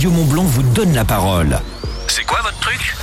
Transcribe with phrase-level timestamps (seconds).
[0.00, 1.58] Radio Mont Blanc vous donne la parole.
[2.08, 2.96] C'est quoi votre truc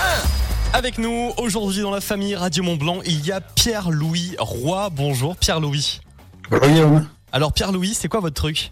[0.73, 4.89] Avec nous aujourd'hui dans la famille Radio Mont Blanc, il y a Pierre-Louis Roy.
[4.89, 6.01] Bonjour Pierre-Louis.
[6.49, 7.07] Bonjour Guillaume.
[7.31, 8.71] Alors Pierre-Louis, c'est quoi votre truc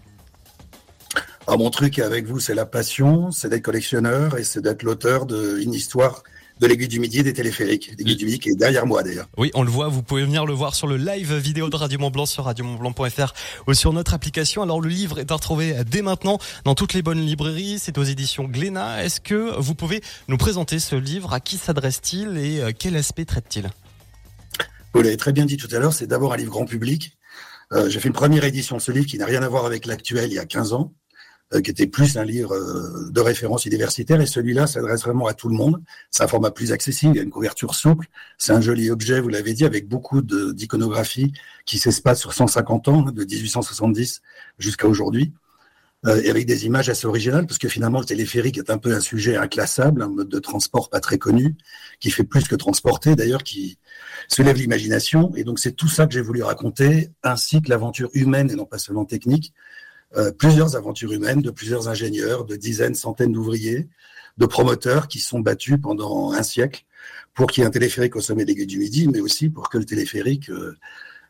[1.46, 5.26] Ah, mon truc avec vous, c'est la passion, c'est d'être collectionneur et c'est d'être l'auteur
[5.26, 6.24] d'une histoire
[6.60, 7.92] de l'aiguille du midi et des téléphériques.
[7.98, 9.28] L'aiguille du midi qui est derrière moi d'ailleurs.
[9.36, 11.98] Oui, on le voit, vous pouvez venir le voir sur le live vidéo de Radio
[11.98, 13.34] Mont Blanc sur radiomontblanc.fr
[13.66, 14.62] ou sur notre application.
[14.62, 18.04] Alors le livre est à retrouver dès maintenant dans toutes les bonnes librairies, c'est aux
[18.04, 19.04] éditions Glénat.
[19.04, 21.32] Est-ce que vous pouvez nous présenter ce livre?
[21.32, 22.38] À qui s'adresse-t-il?
[22.38, 23.70] Et euh, quel aspect traite-t-il?
[24.94, 27.18] Vous l'avez très bien dit tout à l'heure, c'est d'abord un livre grand public.
[27.72, 29.84] Euh, J'ai fait une première édition de ce livre qui n'a rien à voir avec
[29.84, 30.94] l'actuel il y a 15 ans.
[31.54, 35.32] Euh, qui était plus un livre euh, de référence universitaire, et celui-là s'adresse vraiment à
[35.32, 35.80] tout le monde.
[36.10, 39.20] C'est un format plus accessible, il y a une couverture souple, c'est un joli objet,
[39.20, 41.32] vous l'avez dit, avec beaucoup d'iconographie
[41.64, 44.22] qui s'espace sur 150 ans, de 1870
[44.58, 45.34] jusqu'à aujourd'hui,
[46.06, 48.92] euh, et avec des images assez originales, parce que finalement le téléphérique est un peu
[48.92, 51.54] un sujet inclassable, un mode de transport pas très connu,
[52.00, 53.78] qui fait plus que transporter, d'ailleurs, qui
[54.26, 58.50] soulève l'imagination, et donc c'est tout ça que j'ai voulu raconter, ainsi que l'aventure humaine
[58.50, 59.54] et non pas seulement technique,
[60.16, 63.88] euh, plusieurs aventures humaines de plusieurs ingénieurs, de dizaines, centaines d'ouvriers,
[64.38, 66.84] de promoteurs qui sont battus pendant un siècle
[67.34, 69.68] pour qu'il y ait un téléphérique au sommet des Gueux du Midi, mais aussi pour
[69.68, 70.76] que le téléphérique euh,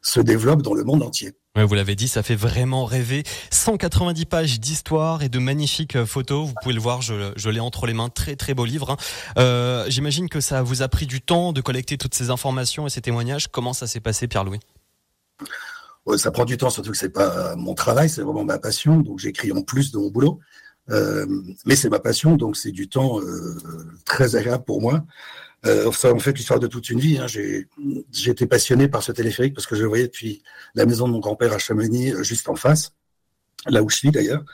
[0.02, 1.32] se développe dans le monde entier.
[1.56, 3.24] vous l'avez dit, ça fait vraiment rêver.
[3.50, 6.46] 190 pages d'histoire et de magnifiques euh, photos.
[6.46, 8.10] Vous pouvez le voir, je, l'ai entre les mains.
[8.10, 8.96] Très très beau livre.
[9.36, 9.84] Hein.
[9.88, 13.00] J'imagine que ça vous a pris du temps de collecter toutes ces informations et ces
[13.00, 13.48] témoignages.
[13.48, 14.60] Comment ça s'est passé, Pierre-Louis?
[16.16, 19.00] Ça prend du temps, surtout que c'est pas mon travail, c'est vraiment ma passion.
[19.00, 20.38] Donc j'écris en plus de mon boulot,
[20.90, 21.26] euh,
[21.64, 23.58] mais c'est ma passion, donc c'est du temps euh,
[24.04, 25.04] très agréable pour moi.
[25.64, 27.18] Euh, en fait l'histoire de toute une vie.
[27.18, 27.26] Hein.
[27.26, 30.42] J'ai été passionné par ce téléphérique parce que je le voyais depuis
[30.74, 32.92] la maison de mon grand-père à Chamonix, euh, juste en face,
[33.66, 34.44] là où je suis d'ailleurs.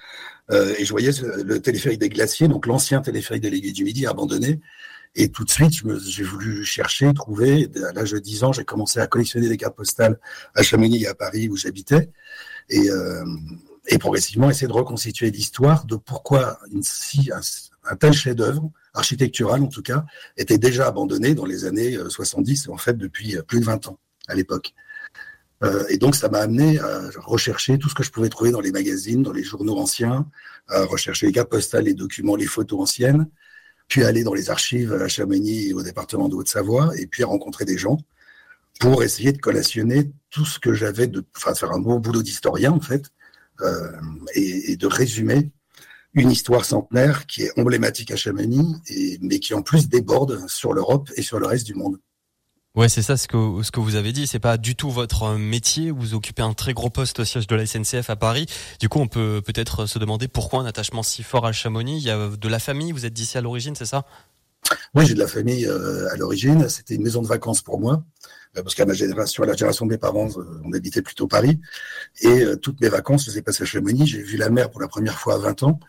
[0.79, 4.61] Et je voyais le téléphérique des glaciers, donc l'ancien téléphérique de l'Aiguille du Midi abandonné.
[5.15, 5.73] Et tout de suite,
[6.07, 7.69] j'ai voulu chercher, trouver.
[7.89, 10.19] À l'âge de 10 ans, j'ai commencé à collectionner des cartes postales
[10.55, 12.11] à Chamonix et à Paris où j'habitais.
[12.71, 13.25] Et, euh,
[13.89, 16.83] et progressivement, essayer de reconstituer l'histoire de pourquoi une,
[17.33, 20.05] un, tel chef-d'œuvre, architectural en tout cas,
[20.37, 23.89] était déjà abandonné dans les années 70, euh, en fait depuis euh, plus de 20
[23.89, 24.73] ans à l'époque.
[25.65, 28.61] Euh, et donc, ça m'a amené à rechercher tout ce que je pouvais trouver dans
[28.61, 30.29] les magazines, dans les journaux anciens,
[30.69, 33.29] à rechercher les cartes postales, les documents, les photos anciennes,
[33.89, 37.65] puis aller dans les archives à Chamonix et au département de Haute-Savoie, et puis rencontrer
[37.65, 37.99] des gens
[38.81, 42.73] pour essayer de collationner tout ce que j'avais, de, enfin faire un beau boulot d'historien
[42.73, 43.05] en fait,
[43.61, 43.93] euh,
[44.35, 45.51] et, de résumer
[46.15, 50.73] une histoire centenaire qui est emblématique à Chamonix, et, mais qui en plus déborde sur
[50.73, 51.99] l'Europe et sur le reste du monde.
[52.75, 54.27] Ouais, c'est ça ce que ce que vous avez dit.
[54.27, 55.91] C'est pas du tout votre métier.
[55.91, 58.47] Vous occupez un très gros poste au siège de la SNCF à Paris.
[58.81, 61.99] Du coup, on peut peut-être se demander pourquoi un attachement si fort à Chamonix.
[61.99, 62.93] Il y a de la famille.
[62.93, 64.07] Vous êtes d'ici à l'origine, c'est ça?
[64.95, 66.69] Oui, j'ai de la famille euh, à l'origine.
[66.71, 68.05] C'était une maison de vacances pour moi
[68.57, 71.27] euh, parce qu'à ma génération, à la génération de mes parents, euh, on habitait plutôt
[71.27, 71.61] Paris.
[72.23, 74.07] Et toutes mes vacances, je les ai passées à Chamonix.
[74.07, 75.81] J'ai vu la mer pour la première fois à 20 ans.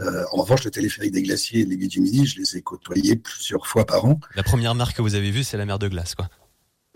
[0.00, 3.16] Euh, en revanche, le téléphérique des glaciers et les du Midi, je les ai côtoyés
[3.16, 4.20] plusieurs fois par an.
[4.34, 6.28] La première mer que vous avez vue, c'est la mer de glace, quoi.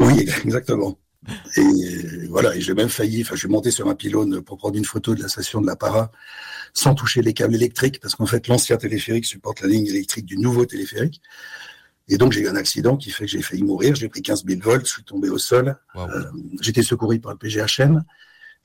[0.01, 0.99] Oui, exactement.
[1.57, 4.77] Et voilà, et j'ai même failli, enfin, je suis monté sur un pylône pour prendre
[4.77, 6.11] une photo de la station de la Para
[6.75, 10.39] sans toucher les câbles électriques, parce qu'en fait, l'ancien téléphérique supporte la ligne électrique du
[10.39, 11.21] nouveau téléphérique.
[12.09, 13.95] Et donc, j'ai eu un accident qui fait que j'ai failli mourir.
[13.95, 15.77] J'ai pris 15 000 volts, je suis tombé au sol.
[15.97, 16.25] Euh,
[16.61, 18.03] j'ai été secouru par le PGHM.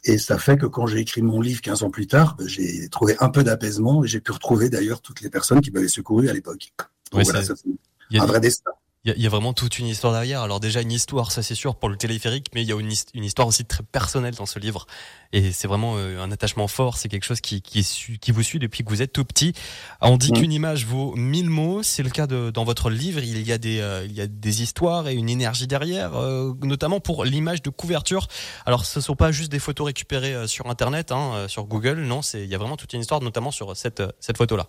[0.03, 2.87] Et ça fait que quand j'ai écrit mon livre 15 ans plus tard, ben, j'ai
[2.89, 6.29] trouvé un peu d'apaisement et j'ai pu retrouver d'ailleurs toutes les personnes qui m'avaient secouru
[6.29, 6.71] à l'époque.
[7.11, 8.71] Donc voilà, ça, c'est un vrai destin.
[9.15, 10.41] Il y, a vraiment toute une histoire derrière.
[10.41, 12.91] Alors déjà une histoire, ça c'est sûr pour le téléphérique, mais il y a une,
[13.13, 14.85] une, histoire aussi très personnelle dans ce livre.
[15.31, 16.97] Et c'est vraiment euh, un attachement fort.
[16.97, 17.87] C'est quelque chose qui, qui,
[18.19, 19.53] qui, vous suit depuis que vous êtes tout petit.
[20.01, 20.35] On dit mmh.
[20.35, 21.83] qu'une image vaut mille mots.
[21.83, 23.21] C'est le cas de, dans votre livre.
[23.23, 26.53] Il y a des, euh, il y a des histoires et une énergie derrière, euh,
[26.63, 28.27] notamment pour l'image de couverture.
[28.65, 32.01] Alors ce ne sont pas juste des photos récupérées sur Internet, hein, sur Google.
[32.01, 34.67] Non, il y a vraiment toute une histoire, notamment sur cette, cette photo-là.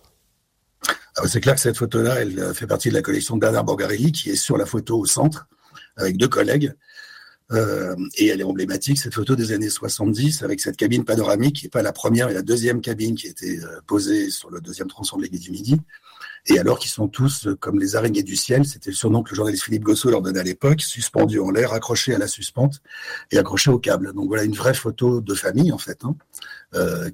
[1.21, 3.65] Ah, c'est clair que cette photo-là, elle euh, fait partie de la collection de Bernard
[3.65, 5.47] Borgarelli, qui est sur la photo au centre,
[5.97, 6.73] avec deux collègues.
[7.51, 11.65] Euh, et elle est emblématique, cette photo des années 70, avec cette cabine panoramique, qui
[11.65, 14.87] n'est pas la première, mais la deuxième cabine qui était euh, posée sur le deuxième
[14.87, 15.81] tronçon de l'église du Midi.
[16.45, 19.31] Et alors qu'ils sont tous euh, comme les araignées du ciel, c'était le surnom que
[19.31, 22.81] le journaliste Philippe Gossot leur donnait à l'époque, suspendus en l'air, accrochés à la suspente
[23.31, 24.13] et accrochés au câble.
[24.13, 26.15] Donc voilà une vraie photo de famille en fait, hein,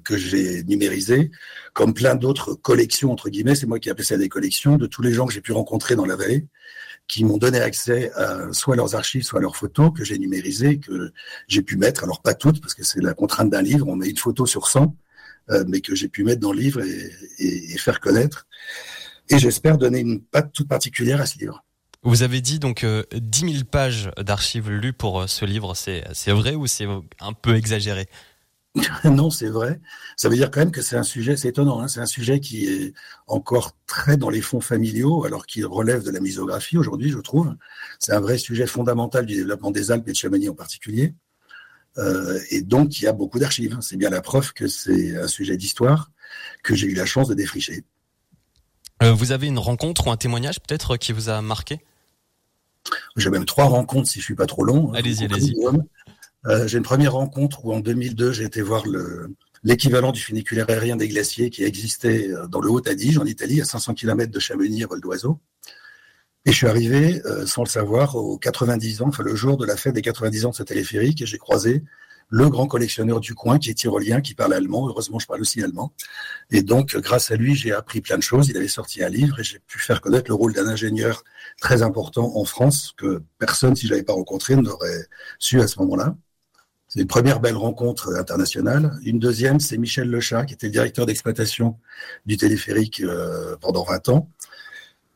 [0.04, 1.30] que j'ai numérisée,
[1.72, 3.54] comme plein d'autres collections entre guillemets.
[3.54, 5.96] C'est moi qui appelle ça des collections de tous les gens que j'ai pu rencontrer
[5.96, 6.46] dans la vallée,
[7.08, 11.12] qui m'ont donné accès à soit leurs archives, soit leurs photos que j'ai numérisées, que
[11.48, 12.04] j'ai pu mettre.
[12.04, 13.86] Alors pas toutes parce que c'est la contrainte d'un livre.
[13.88, 14.94] On met une photo sur 100
[15.68, 18.48] mais que j'ai pu mettre dans le livre et, et faire connaître.
[19.28, 21.64] Et j'espère donner une patte toute particulière à ce livre.
[22.02, 25.74] Vous avez dit donc euh, 10 000 pages d'archives lues pour euh, ce livre.
[25.74, 26.86] C'est vrai ou c'est
[27.20, 28.06] un peu exagéré?
[29.04, 29.80] non, c'est vrai.
[30.16, 32.40] Ça veut dire quand même que c'est un sujet, c'est étonnant, hein, c'est un sujet
[32.40, 32.94] qui est
[33.26, 37.54] encore très dans les fonds familiaux, alors qu'il relève de la misographie aujourd'hui, je trouve.
[37.98, 41.14] C'est un vrai sujet fondamental du développement des Alpes et de Chamonix en particulier.
[41.98, 43.74] Euh, et donc, il y a beaucoup d'archives.
[43.74, 43.80] Hein.
[43.80, 46.10] C'est bien la preuve que c'est un sujet d'histoire
[46.62, 47.84] que j'ai eu la chance de défricher.
[49.02, 51.80] Euh, vous avez une rencontre ou un témoignage peut-être qui vous a marqué?
[53.16, 54.90] J'ai même trois rencontres si je suis pas trop long.
[54.90, 55.54] Hein, allez-y, allez-y.
[56.46, 59.34] Euh, j'ai une première rencontre où en 2002 j'ai été voir le,
[59.64, 63.64] l'équivalent du funiculaire aérien des glaciers qui existait euh, dans le Haut-Adige en Italie, à
[63.64, 65.40] 500 km de Chamonix à vol d'oiseau.
[66.44, 69.76] Et je suis arrivé, sans le savoir, aux 90 ans, enfin le jour de la
[69.76, 71.82] fête des 90 ans de ce téléphérique, et j'ai croisé
[72.28, 74.88] le grand collectionneur du coin qui est tyrolien, qui parle allemand.
[74.88, 75.92] Heureusement, je parle aussi allemand.
[76.50, 78.48] Et donc, grâce à lui, j'ai appris plein de choses.
[78.48, 81.22] Il avait sorti un livre et j'ai pu faire connaître le rôle d'un ingénieur
[81.60, 85.06] très important en France que personne, si je l'avais pas rencontré, n'aurait
[85.38, 86.16] su à ce moment-là.
[86.88, 88.98] C'est une première belle rencontre internationale.
[89.04, 91.78] Une deuxième, c'est Michel Lechat, qui était le directeur d'exploitation
[92.26, 94.30] du téléphérique euh, pendant 20 ans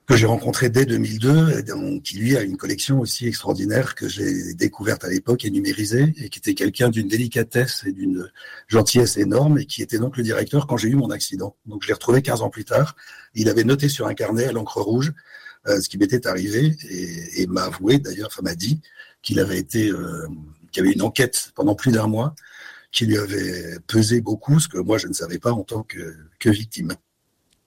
[0.07, 4.55] que j'ai rencontré dès 2002, et qui lui a une collection aussi extraordinaire que j'ai
[4.55, 8.29] découverte à l'époque et numérisée, et qui était quelqu'un d'une délicatesse et d'une
[8.67, 11.55] gentillesse énorme, et qui était donc le directeur quand j'ai eu mon accident.
[11.65, 12.97] Donc je l'ai retrouvé 15 ans plus tard.
[13.35, 15.13] Il avait noté sur un carnet à l'encre rouge
[15.69, 16.75] euh, ce qui m'était arrivé,
[17.37, 18.81] et, m'a avoué d'ailleurs, enfin m'a dit
[19.23, 20.27] qu'il avait été, euh,
[20.71, 22.35] qu'il y avait une enquête pendant plus d'un mois
[22.93, 26.17] qui lui avait pesé beaucoup, ce que moi je ne savais pas en tant que,
[26.39, 26.95] que victime.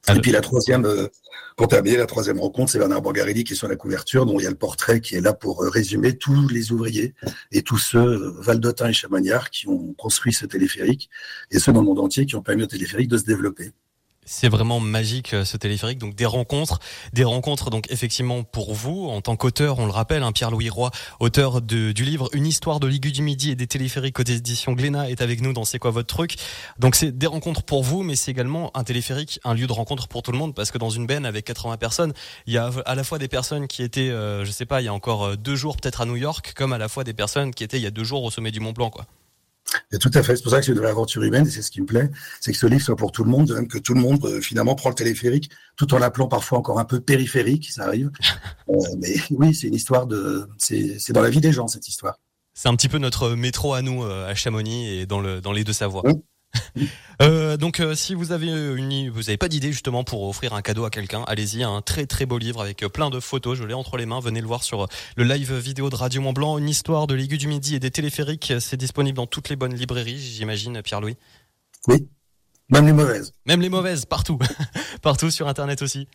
[0.09, 1.07] Et puis la troisième, euh,
[1.55, 4.44] pour terminer, la troisième rencontre, c'est Bernard Borgarelli qui est sur la couverture, dont il
[4.44, 7.13] y a le portrait qui est là pour euh, résumer tous les ouvriers
[7.53, 11.09] et tous ceux, euh, Valdotin et Chamagnard, qui ont construit ce téléphérique,
[11.51, 13.71] et ceux dans le monde entier qui ont permis au téléphérique de se développer.
[14.25, 16.00] C'est vraiment magique euh, ce téléphérique.
[16.00, 16.80] Donc des rencontres,
[17.14, 20.92] des rencontres donc effectivement pour vous en tant qu'auteur, on le rappelle, hein, Pierre-Louis Roy,
[21.20, 25.10] auteur du livre Une histoire de l'Igu du Midi et des téléphériques aux éditions Glénat
[25.10, 26.36] est avec nous dans C'est quoi votre truc.
[26.80, 30.08] Donc c'est des rencontres pour vous, mais c'est également un téléphérique, un lieu de rencontre
[30.08, 32.14] pour tout le monde parce que dans une benne avec 80 personnes,
[32.48, 34.86] il y a à la fois des personnes qui étaient, euh, je sais pas, il
[34.86, 37.14] y a encore euh, deux jours peut-être à New York, comme à la fois des
[37.14, 39.06] personnes qui étaient il y a deux jours au sommet du Mont Blanc, quoi.
[39.92, 40.36] Et tout à fait.
[40.36, 42.10] C'est pour ça que c'est de l'aventure humaine et c'est ce qui me plaît.
[42.42, 44.42] C'est que ce livre soit pour tout le monde, même que tout le monde euh,
[44.42, 48.12] finalement prend le téléphérique, tout en l'appelant parfois encore un peu périphérique, ça arrive.
[48.70, 52.18] Euh, mais oui, c'est une histoire de, c'est dans la vie des gens cette histoire.
[52.54, 55.52] C'est un petit peu notre métro à nous euh, à Chamonix et dans le dans
[55.52, 56.04] les deux savoirs.
[57.21, 60.63] Euh, donc euh, si vous avez une, vous avez pas d'idée justement pour offrir un
[60.63, 63.63] cadeau à quelqu'un, allez-y, un très très beau livre avec euh, plein de photos, je
[63.63, 66.57] l'ai entre les mains, venez le voir sur le live vidéo de Radio Mont Blanc,
[66.57, 69.75] une histoire de l'aigu du midi et des téléphériques, c'est disponible dans toutes les bonnes
[69.75, 71.15] librairies, j'imagine Pierre-Louis.
[71.88, 72.07] Oui.
[72.69, 73.31] Même les mauvaises.
[73.45, 74.39] Même les mauvaises, partout.
[75.01, 76.07] partout sur internet aussi.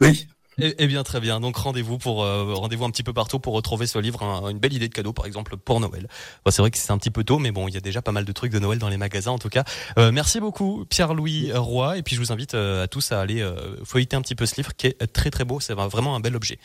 [0.00, 0.28] Oui.
[0.60, 1.40] Eh, eh, bien, très bien.
[1.40, 4.72] Donc rendez-vous pour euh, rendez-vous un petit peu partout pour retrouver ce livre, une belle
[4.72, 6.08] idée de cadeau, par exemple pour Noël.
[6.48, 8.12] c'est vrai que c'est un petit peu tôt, mais bon, il y a déjà pas
[8.12, 9.64] mal de trucs de Noël dans les magasins, en tout cas.
[9.98, 13.44] Euh, merci beaucoup, Pierre-Louis Roy, et puis je vous invite euh, à tous à aller
[13.84, 15.60] feuilleter un petit peu ce livre qui est très très beau.
[15.60, 16.58] C'est vraiment un bel objet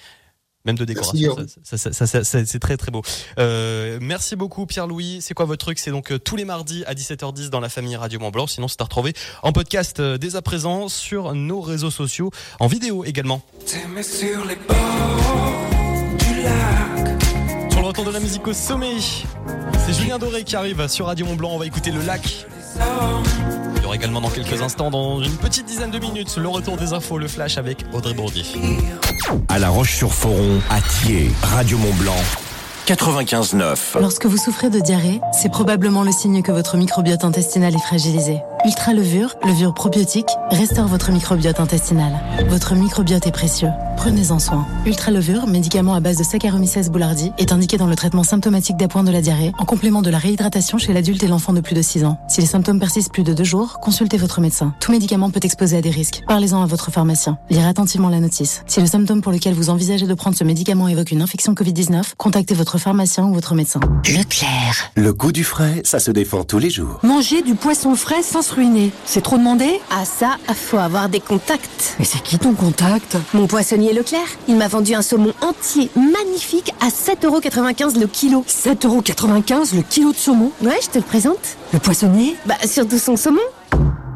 [0.65, 1.35] même de décoration.
[1.63, 3.01] c'est très très beau.
[3.37, 5.19] Euh, merci beaucoup Pierre-Louis.
[5.21, 5.79] C'est quoi votre truc?
[5.79, 8.47] C'est donc euh, tous les mardis à 17h10 dans la famille Radio Mont Blanc.
[8.47, 12.67] Sinon, c'est à retrouver en podcast euh, dès à présent sur nos réseaux sociaux, en
[12.67, 13.41] vidéo également.
[13.65, 14.45] Sur,
[17.81, 18.97] le retour de la musique au sommet,
[19.85, 21.51] c'est Julien Doré qui arrive sur Radio Mont Blanc.
[21.53, 22.45] On va écouter le lac.
[23.89, 27.17] Aura également dans quelques instants, dans une petite dizaine de minutes, le retour des infos,
[27.17, 28.43] le flash avec Audrey Bourdier.
[29.47, 32.13] À La Roche-sur-Foron, à Thiers, Radio Mont-Blanc.
[32.85, 33.99] 95.9.
[33.99, 38.37] Lorsque vous souffrez de diarrhée, c'est probablement le signe que votre microbiote intestinal est fragilisé.
[38.65, 42.11] Ultra levure, levure probiotique, restaure votre microbiote intestinal.
[42.49, 43.69] Votre microbiote est précieux.
[43.95, 44.65] Prenez-en soin.
[44.85, 49.03] Ultra levure, médicament à base de Saccharomyces boulardii, est indiqué dans le traitement symptomatique d'appoint
[49.03, 51.81] de la diarrhée, en complément de la réhydratation chez l'adulte et l'enfant de plus de
[51.81, 52.17] 6 ans.
[52.27, 54.73] Si les symptômes persistent plus de 2 jours, consultez votre médecin.
[54.81, 56.23] Tout médicament peut exposer à des risques.
[56.27, 57.37] Parlez-en à votre pharmacien.
[57.49, 58.63] Lire attentivement la notice.
[58.67, 62.13] Si le symptôme pour lequel vous envisagez de prendre ce médicament évoque une infection Covid-19,
[62.17, 63.79] contactez votre pharmacien ou votre médecin.
[64.05, 64.91] Leclerc.
[64.95, 66.99] Le goût du frais, ça se défend tous les jours.
[67.03, 68.91] Manger du poisson frais sans ruiner.
[69.05, 71.95] C'est trop demandé Ah ça, faut avoir des contacts.
[71.99, 73.17] Mais c'est qui ton contact?
[73.33, 74.27] Mon poissonnier Leclerc.
[74.47, 78.43] Il m'a vendu un saumon entier magnifique à 7,95€ le kilo.
[78.47, 80.51] 7,95€ le kilo de saumon?
[80.61, 81.57] Ouais, je te le présente.
[81.73, 82.35] Le poissonnier?
[82.45, 83.39] Bah surtout son saumon.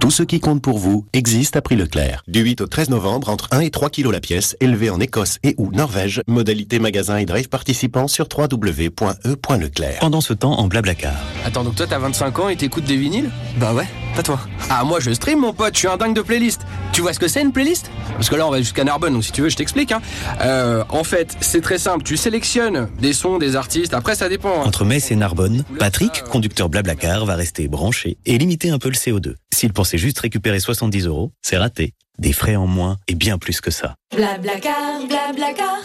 [0.04, 2.24] Tout ce qui compte pour vous existe à prix Leclerc.
[2.28, 5.38] Du 8 au 13 novembre, entre 1 et 3 kilos la pièce, élevée en Écosse
[5.44, 6.20] et ou Norvège.
[6.28, 10.00] Modalité magasin et drive participant sur www.e.leclerc.
[10.02, 11.14] Pendant ce temps, en Blablacar.
[11.46, 13.32] Attends, donc toi t'as 25 ans et t'écoutes des vinyles?
[13.56, 14.42] Bah ouais, pas toi.
[14.70, 16.64] Ah, moi je stream mon pote, je suis un dingue de playlist.
[16.92, 17.90] Tu vois ce que c'est une playlist?
[18.16, 19.94] Parce que là on va jusqu'à Narbonne, donc si tu veux je t'explique.
[19.94, 20.02] Hein.
[20.42, 24.64] Euh, en fait, c'est très simple, tu sélectionnes des sons, des artistes, après ça dépend.
[24.64, 24.66] Hein.
[24.66, 28.96] Entre Metz et Narbonne, Patrick, conducteur Blablacar, va rester branché et limiter un peu le
[28.96, 29.36] CO2.
[29.54, 31.94] S'il pensait juste récupérer 70 euros, c'est raté.
[32.20, 33.96] Des frais en moins et bien plus que ça.
[34.16, 35.78] Blablacar, Blablacar.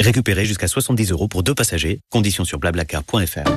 [0.00, 2.00] Récupérez jusqu'à 70 euros pour deux passagers.
[2.10, 3.50] Conditions sur blablacar.fr.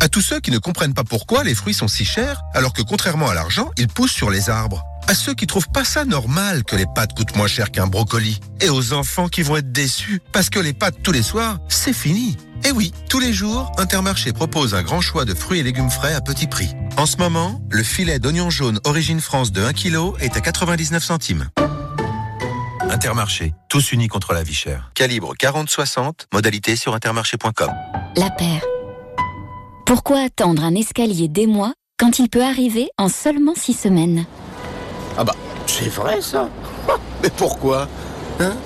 [0.00, 2.82] À tous ceux qui ne comprennent pas pourquoi les fruits sont si chers, alors que
[2.82, 4.84] contrairement à l'argent, ils poussent sur les arbres.
[5.08, 8.40] À ceux qui trouvent pas ça normal que les pâtes coûtent moins cher qu'un brocoli.
[8.60, 11.94] Et aux enfants qui vont être déçus parce que les pâtes tous les soirs, c'est
[11.94, 12.36] fini.
[12.66, 16.12] Et oui, tous les jours, Intermarché propose un grand choix de fruits et légumes frais
[16.12, 16.68] à petit prix.
[16.98, 21.02] En ce moment, le filet d'oignon jaune Origine France de 1 kg est à 99
[21.02, 21.48] centimes.
[22.90, 24.90] Intermarché, tous unis contre la vie chère.
[24.94, 27.70] Calibre 40-60, modalité sur intermarché.com.
[28.14, 28.62] La paire.
[29.86, 34.26] Pourquoi attendre un escalier des mois quand il peut arriver en seulement six semaines?
[35.20, 35.34] Ah bah,
[35.66, 36.48] c'est vrai ça
[37.22, 37.88] Mais pourquoi
[38.38, 38.56] Hein?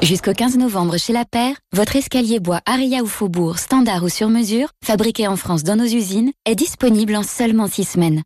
[0.00, 4.30] Jusqu'au 15 novembre chez La Paire, votre escalier bois Aria ou Faubourg, standard ou sur
[4.30, 8.22] mesure, fabriqué en France dans nos usines, est disponible en seulement six semaines.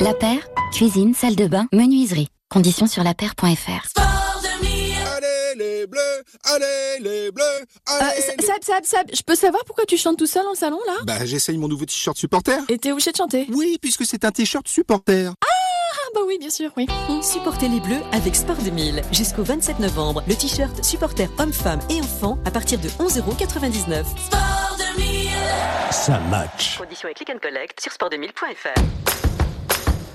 [0.00, 2.26] La Paire, cuisine, salle de bain, menuiserie.
[2.50, 4.00] Conditions sur lapaire.fr.
[5.16, 6.00] Allez les bleus,
[6.44, 7.44] allez les bleus,
[7.86, 10.80] allez euh, Sab, Sab, Sab, je peux savoir pourquoi tu chantes tout seul en salon
[10.88, 10.94] là?
[11.04, 12.58] Bah j'essaye mon nouveau t-shirt supporter.
[12.68, 15.32] Et t'es obligé de chanter Oui, puisque c'est un t-shirt supporter.
[15.40, 15.61] Ah
[16.14, 16.86] bah oui, bien sûr, oui.
[17.22, 19.02] Supportez les Bleus avec Sport 2000.
[19.12, 24.04] Jusqu'au 27 novembre, le t-shirt supporter hommes-femmes et enfants à partir de 11,99€.
[24.04, 25.30] Sport 2000
[25.90, 26.78] Ça match.
[26.78, 28.80] Conditions et click and collect sur sport2000.fr.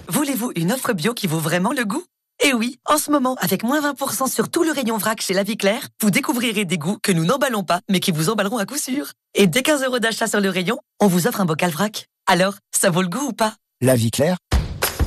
[0.10, 2.04] Voulez-vous une offre bio qui vaut vraiment le goût?
[2.44, 5.42] Eh oui, en ce moment, avec moins 20% sur tout le rayon vrac chez La
[5.42, 8.66] Vie Claire, vous découvrirez des goûts que nous n'emballons pas, mais qui vous emballeront à
[8.68, 9.13] coup sûr.
[9.34, 12.06] Et dès 15 euros d'achat sur le rayon, on vous offre un bocal vrac.
[12.27, 13.56] Alors, ça vaut le goût ou pas?
[13.82, 14.38] La Vie Claire,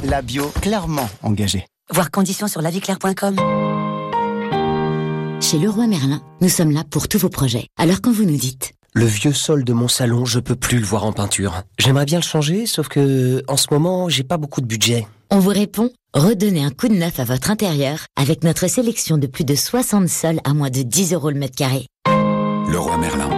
[0.05, 1.67] la bio clairement engagée.
[1.93, 3.37] Voir conditions sur laviclaire.com.
[5.41, 7.67] Chez Leroy Merlin, nous sommes là pour tous vos projets.
[7.79, 10.85] Alors quand vous nous dites le vieux sol de mon salon, je peux plus le
[10.85, 11.63] voir en peinture.
[11.79, 15.07] J'aimerais bien le changer, sauf que en ce moment, j'ai pas beaucoup de budget.
[15.31, 19.29] On vous répond Redonnez un coup de neuf à votre intérieur avec notre sélection de
[19.29, 21.87] plus de 60 sols à moins de 10 euros le mètre carré.
[22.69, 23.31] Leroy Merlin.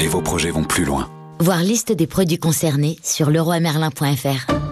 [0.00, 1.08] Et vos projets vont plus loin.
[1.38, 4.65] Voir liste des produits concernés sur leroymerlin.fr.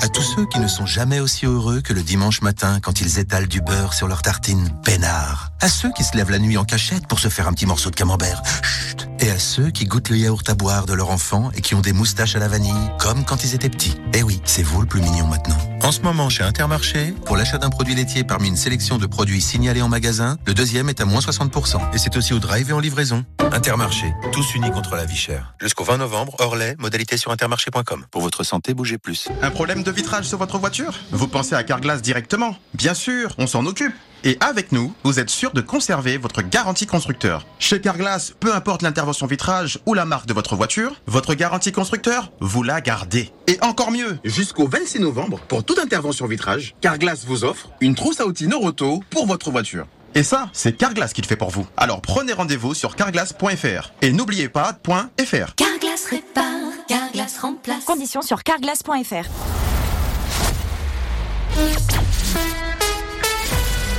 [0.00, 3.18] À tous ceux qui ne sont jamais aussi heureux que le dimanche matin quand ils
[3.18, 5.50] étalent du beurre sur leur tartine peinard.
[5.60, 7.90] À ceux qui se lèvent la nuit en cachette pour se faire un petit morceau
[7.90, 8.42] de camembert.
[8.62, 9.07] Chut.
[9.20, 11.80] Et à ceux qui goûtent le yaourt à boire de leur enfant et qui ont
[11.80, 13.96] des moustaches à la vanille, comme quand ils étaient petits.
[14.14, 15.56] Eh oui, c'est vous le plus mignon maintenant.
[15.82, 19.40] En ce moment, chez Intermarché, pour l'achat d'un produit laitier parmi une sélection de produits
[19.40, 21.94] signalés en magasin, le deuxième est à moins 60%.
[21.94, 23.24] Et c'est aussi au drive et en livraison.
[23.52, 25.54] Intermarché, tous unis contre la vie chère.
[25.60, 28.06] Jusqu'au 20 novembre, hors lait, modalité sur intermarché.com.
[28.10, 29.28] Pour votre santé, bougez plus.
[29.42, 30.94] Un problème de vitrage sur votre voiture?
[31.10, 32.56] Vous pensez à Carglass directement?
[32.74, 33.94] Bien sûr, on s'en occupe.
[34.24, 37.46] Et avec nous, vous êtes sûr de conserver votre garantie constructeur.
[37.58, 42.32] Chez Carglass, peu importe l'intervention vitrage ou la marque de votre voiture, votre garantie constructeur,
[42.40, 43.30] vous la gardez.
[43.46, 48.20] Et encore mieux, jusqu'au 26 novembre, pour toute intervention vitrage, Carglass vous offre une trousse
[48.20, 49.86] à outils Noroto pour votre voiture.
[50.14, 51.66] Et ça, c'est Carglass qui le fait pour vous.
[51.76, 53.92] Alors prenez rendez-vous sur carglass.fr.
[54.02, 55.54] Et n'oubliez pas, .fr.
[55.54, 56.44] Carglass répare,
[56.88, 57.84] Carglass remplace.
[57.84, 59.28] Conditions sur carglass.fr.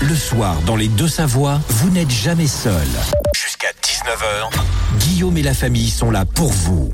[0.01, 2.87] Le soir, dans les deux Savoies, vous n'êtes jamais seul.
[3.35, 4.49] Jusqu'à 19h,
[4.99, 6.87] Guillaume et la famille sont là pour vous.